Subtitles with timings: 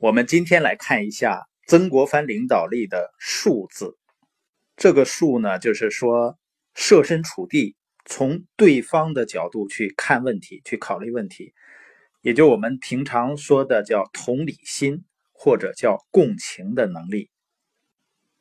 [0.00, 3.98] 我们今天来看一下曾国藩领导力的“术”字。
[4.74, 6.38] 这个“术”呢，就是说
[6.74, 7.76] 设身处地，
[8.06, 11.52] 从对方的角度去看问题，去考虑问题，
[12.22, 17.28] 也就我们平常说的叫同理心，或者叫共情的能力。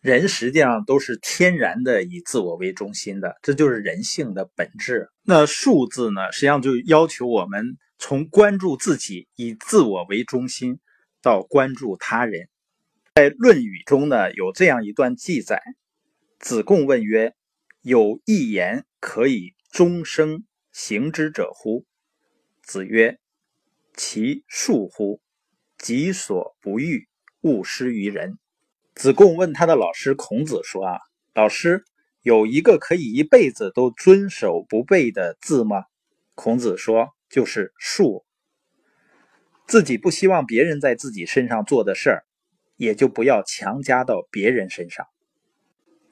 [0.00, 5.08] 人实际上都是天然的以自我为中心的，这就是人性的本质。
[5.22, 10.80] 那“数字呢，实际上就要求我们从关注自己，以自我为中心，
[11.24, 12.50] 到关注他人。
[13.14, 15.62] 在《论语》中呢，有这样一段记载：
[16.38, 17.34] 子贡问曰
[17.80, 21.86] ：“有一言可以终生行之者乎？”
[22.62, 23.18] 子曰
[23.96, 25.22] ：“其恕乎！
[25.78, 27.08] 己所不欲，
[27.40, 28.38] 勿施于人。”
[28.94, 30.98] 子贡问他的老师孔子说：“啊，
[31.32, 31.84] 老师，
[32.20, 35.84] 有一个可以一辈子都遵守不背的字吗？”
[36.36, 38.23] 孔子说：“就是恕。
[39.74, 42.24] 自己不希望别人在自己身上做的事儿，
[42.76, 45.04] 也就不要强加到别人身上。”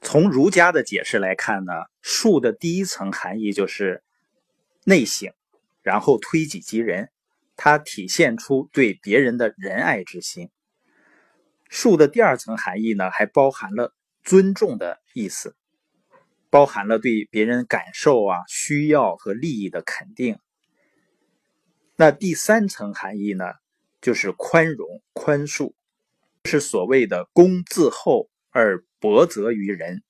[0.03, 1.71] 从儒家的解释来看呢，
[2.03, 4.03] 恕的第一层含义就是
[4.83, 5.31] 内省，
[5.81, 7.09] 然后推己及人，
[7.55, 10.49] 它体现出对别人的仁爱之心。
[11.71, 15.55] 恕的第二层含义呢，还包含了尊重的意思，
[16.49, 20.37] 包含了对别人感受啊、需要和利益的肯定。
[21.95, 23.45] 那第三层含义呢，
[24.01, 25.73] 就是宽容、宽恕，
[26.45, 30.01] 是所谓的公自厚而薄责于人。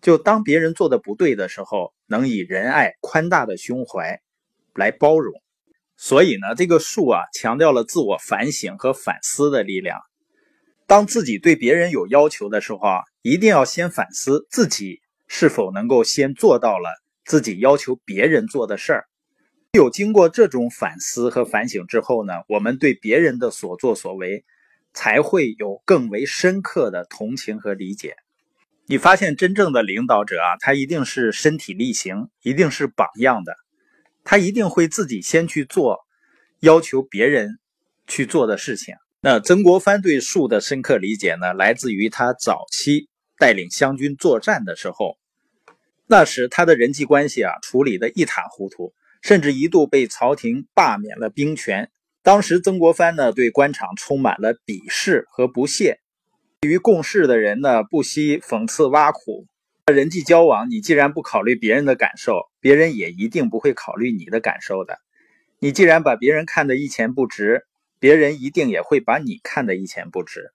[0.00, 4.20] 就当别人做的不对的时候，能以仁爱、宽大的胸怀
[4.74, 5.34] 来包容。
[5.96, 9.98] 所以呢，这个恕啊，强调了自我反省和反思的力量。
[10.86, 16.88] 当自己对别人有要求的时候啊，一定要先反思自己是否能够先做到了
[17.24, 19.08] 自己要求别人做的事儿。
[19.76, 24.44] 有经过这种反思和反省之后呢，我们对别人的所作所为
[24.92, 28.16] 才会有更为深刻的同情和理解。
[28.86, 33.54] 你发现真正的领导者啊，他一定是身体力行，一定是榜样的，
[34.24, 35.98] 他一定会自己先去做
[36.60, 37.58] 要求别人
[38.06, 38.94] 去做的事情。
[39.20, 45.18] 那曾国藩对术的深刻理解呢，来自于他早期带领湘军作战的时候，
[46.06, 48.94] 那时他的人际关系啊处理的一塌糊涂，
[49.26, 51.90] 甚至一度被朝廷罢免了兵权。
[52.22, 55.98] 当时曾国藩呢对官场充满了鄙视和不屑，
[56.60, 59.48] 对于共事的人呢不惜讽刺挖苦。
[59.92, 65.00] 人际交往，你既然不考虑别人的感受，别人也一定不会考虑你的感受的。
[65.58, 67.66] 你既然把别人看得一钱不值。
[67.98, 70.52] 别人一定也会把你看得一钱不值，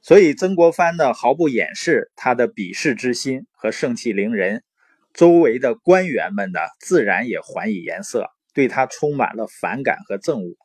[0.00, 4.64] 所以曾国藩呢毫不掩饰他的鄙视之心和盛气凌人，
[5.14, 10.56] 周围的官员们呢自然也还以颜色，对他充满了反感和憎恶。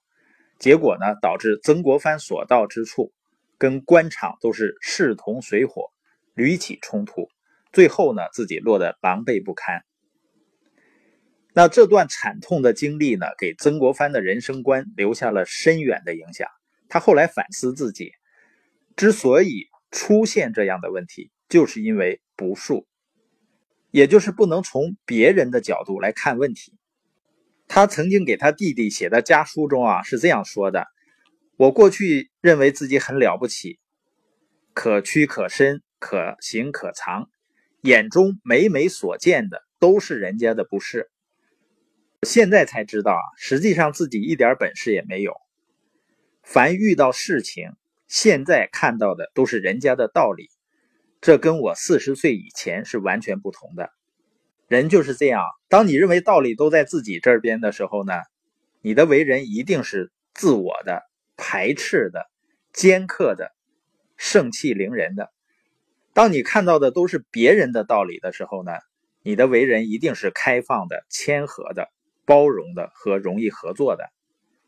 [0.60, 3.12] 结果呢导致曾国藩所到之处，
[3.58, 5.92] 跟官场都是势同水火，
[6.34, 7.30] 屡起冲突，
[7.72, 9.84] 最后呢自己落得狼狈不堪。
[11.54, 16.48] 那这段惨痛的经历呢，给曾国藩的人生观留下了深远的影响。
[16.88, 18.12] 他后来反思自己，
[18.96, 22.86] 之所以出现这样的问题，就是因为不恕，
[23.98, 26.72] 也就是不能从别人的角度来看问题。
[27.68, 30.86] 他曾经给他弟弟写的家书中啊，是这样说的
[31.58, 33.80] ：“我过去认为自己很了不起，
[34.76, 37.32] 可屈可伸，可行可藏，
[37.82, 41.10] 眼中每每所见的都是人家的不是。”
[42.22, 45.34] 现在才知道啊，实际上自己一点本事也没有。
[46.44, 47.72] 凡遇到事情，
[48.08, 50.52] 现在看到的都是人家的道理，
[51.22, 53.92] 这跟我四十岁以前是完全不同的。
[54.68, 58.14] 人就是这样，当你认为道理都在自己这边的时候呢，
[58.82, 61.04] 你的为人一定是自我的、
[61.36, 62.26] 排斥的、
[62.74, 63.52] 尖刻的、
[64.18, 65.32] 盛气凌人的。
[66.14, 68.72] 当你看到的都是别人的道理的时候呢，
[69.24, 71.90] 你的为人一定是开放的、谦和的。
[72.26, 74.04] 包容的和容易合作的，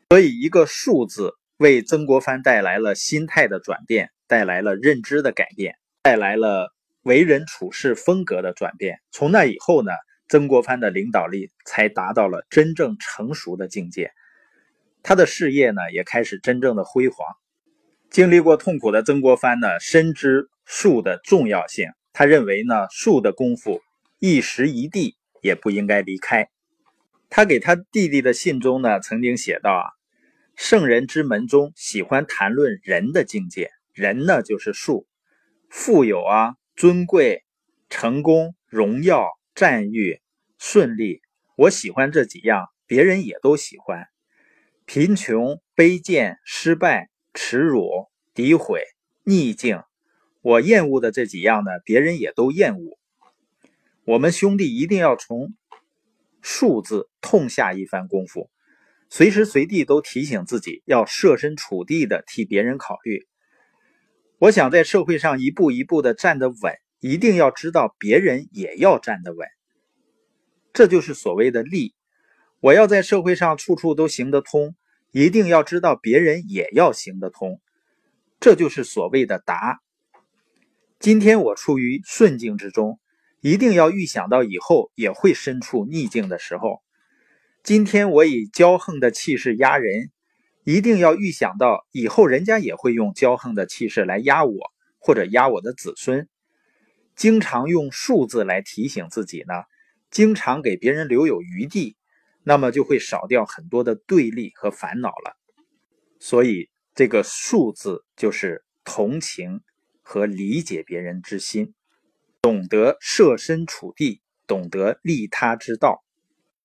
[0.08, 9.00] 所以一个“数字为曾国藩带来了心态的转变，带来了认知的改变，带来了为人处事风格的转变。
[9.10, 9.92] 从那以后呢，
[10.28, 14.12] 曾国藩的领导力才达到了真正成熟的境界，
[15.02, 17.26] 他的事业呢也开始真正的辉煌。
[18.10, 23.82] 经历过痛苦的曾国藩呢，深知术的重要性，他认为呢，术的功夫
[24.18, 26.48] 一时一地也不应该离开。
[27.28, 29.84] 他给他弟弟的信中呢，曾经写道：“啊，
[30.56, 35.06] 圣人之门中喜欢谈论人的境界，人呢就是术，
[35.70, 37.44] 富有啊，尊贵、
[37.88, 40.20] 成功、荣耀、赞誉、
[40.58, 41.22] 顺利，
[41.56, 44.08] 我喜欢这几样，别人也都喜欢。
[44.84, 48.82] 贫穷、卑贱、失败、耻辱、诋毁、
[49.22, 49.84] 逆境，
[50.42, 52.98] 我厌恶的这几样呢，别人也都厌恶。
[54.04, 55.54] 我们兄弟一定要从
[56.42, 58.50] 数字痛下一番功夫，
[59.08, 63.28] 随时随地都提醒自己要设身处地的替别人考虑。
[64.40, 69.46] 我想在社会上一步一步的站得稳，一定要知道别人也要站得稳，
[70.72, 71.94] 这就是所谓的利。
[72.60, 74.74] 我要在社会上处处都行得通，
[75.10, 77.60] 一定要知道别人也要行得通，
[78.40, 79.82] 这就是所谓的达。
[80.98, 82.98] 今天我处于顺境之中，
[83.42, 86.80] 一定要预想到以后也会身处逆境的时候。
[87.62, 90.10] 今天我以骄横的气势压人。
[90.70, 94.56] 一定要预想到以后人家也会用骄横的气势来压我，
[95.00, 96.28] 或者压我的子孙。
[97.16, 99.64] 经常用数字来提醒自己呢，
[100.12, 101.96] 经常给别人留有余地，
[102.44, 105.36] 那么就会少掉很多的对立和烦恼了。
[106.20, 109.62] 所以这个数字就是同情
[110.02, 111.74] 和理解别人之心，
[112.42, 116.04] 懂得设身处地，懂得利他之道。